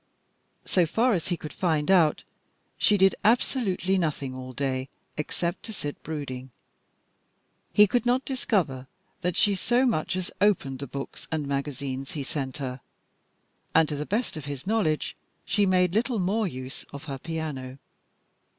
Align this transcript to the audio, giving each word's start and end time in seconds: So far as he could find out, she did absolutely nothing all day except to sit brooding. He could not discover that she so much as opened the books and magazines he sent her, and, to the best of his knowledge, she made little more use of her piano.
So 0.65 0.87
far 0.87 1.13
as 1.13 1.27
he 1.27 1.37
could 1.37 1.53
find 1.53 1.91
out, 1.91 2.23
she 2.75 2.97
did 2.97 3.13
absolutely 3.23 3.99
nothing 3.99 4.33
all 4.33 4.51
day 4.51 4.89
except 5.15 5.61
to 5.65 5.73
sit 5.73 6.01
brooding. 6.01 6.49
He 7.71 7.85
could 7.85 8.03
not 8.03 8.25
discover 8.25 8.87
that 9.21 9.37
she 9.37 9.53
so 9.53 9.85
much 9.85 10.15
as 10.15 10.31
opened 10.41 10.79
the 10.79 10.87
books 10.87 11.27
and 11.31 11.45
magazines 11.45 12.13
he 12.13 12.23
sent 12.23 12.57
her, 12.57 12.81
and, 13.75 13.87
to 13.89 13.95
the 13.95 14.07
best 14.07 14.35
of 14.35 14.45
his 14.45 14.65
knowledge, 14.65 15.15
she 15.45 15.67
made 15.67 15.93
little 15.93 16.17
more 16.17 16.47
use 16.47 16.83
of 16.91 17.03
her 17.03 17.19
piano. 17.19 17.77